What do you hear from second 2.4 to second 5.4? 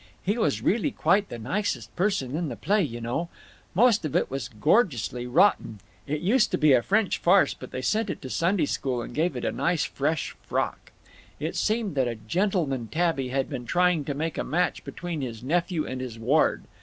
the play, y' know. Most of it was gorgeously